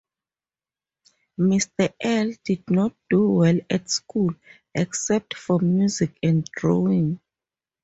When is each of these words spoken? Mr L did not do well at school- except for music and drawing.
Mr 1.37 1.93
L 1.99 2.31
did 2.43 2.71
not 2.71 2.95
do 3.07 3.29
well 3.29 3.59
at 3.69 3.87
school- 3.91 4.33
except 4.73 5.35
for 5.35 5.59
music 5.59 6.17
and 6.23 6.43
drawing. 6.45 7.19